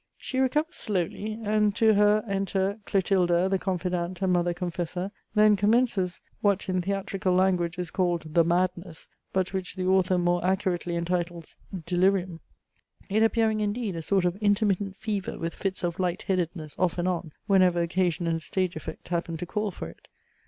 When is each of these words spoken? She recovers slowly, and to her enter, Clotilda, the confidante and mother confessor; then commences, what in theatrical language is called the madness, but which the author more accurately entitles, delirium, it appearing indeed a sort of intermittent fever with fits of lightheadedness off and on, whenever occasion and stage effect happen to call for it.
She 0.17 0.39
recovers 0.39 0.77
slowly, 0.77 1.39
and 1.43 1.75
to 1.75 1.93
her 1.93 2.23
enter, 2.27 2.79
Clotilda, 2.87 3.47
the 3.47 3.59
confidante 3.59 4.23
and 4.23 4.33
mother 4.33 4.51
confessor; 4.51 5.11
then 5.35 5.55
commences, 5.55 6.21
what 6.41 6.67
in 6.67 6.81
theatrical 6.81 7.33
language 7.35 7.77
is 7.77 7.91
called 7.91 8.33
the 8.33 8.43
madness, 8.43 9.07
but 9.31 9.53
which 9.53 9.75
the 9.75 9.85
author 9.85 10.17
more 10.17 10.43
accurately 10.43 10.95
entitles, 10.95 11.55
delirium, 11.85 12.39
it 13.09 13.21
appearing 13.21 13.59
indeed 13.59 13.95
a 13.95 14.01
sort 14.01 14.25
of 14.25 14.35
intermittent 14.37 14.95
fever 14.95 15.37
with 15.37 15.53
fits 15.53 15.83
of 15.83 15.99
lightheadedness 15.99 16.75
off 16.79 16.97
and 16.97 17.07
on, 17.07 17.31
whenever 17.45 17.79
occasion 17.79 18.25
and 18.25 18.41
stage 18.41 18.75
effect 18.75 19.09
happen 19.09 19.37
to 19.37 19.45
call 19.45 19.69
for 19.69 19.87
it. 19.87 20.07